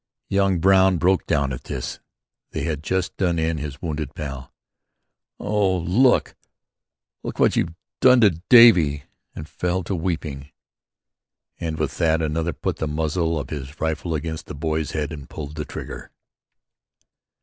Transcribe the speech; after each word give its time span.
Young 0.29 0.57
Brown 0.57 0.97
broke 0.97 1.27
down 1.27 1.53
at 1.53 1.65
this 1.65 1.99
they 2.53 2.63
had 2.63 2.81
just 2.81 3.15
done 3.17 3.37
in 3.37 3.59
his 3.59 3.83
wounded 3.83 4.15
pal: 4.15 4.51
"Oh, 5.39 5.77
look! 5.77 6.35
Look 7.21 7.37
what 7.37 7.51
they've 7.53 7.69
done 7.99 8.19
to 8.21 8.31
Davie," 8.49 9.03
and 9.35 9.47
fell 9.47 9.83
to 9.83 9.93
weeping. 9.93 10.49
And 11.59 11.77
with 11.77 11.99
that 11.99 12.19
another 12.23 12.51
put 12.51 12.77
the 12.77 12.87
muzzle 12.87 13.37
of 13.39 13.51
his 13.51 13.79
rifle 13.79 14.15
against 14.15 14.47
the 14.47 14.55
boy's 14.55 14.93
head 14.93 15.11
and 15.11 15.29
pulled 15.29 15.55
the 15.55 15.65
trigger. 15.65 16.09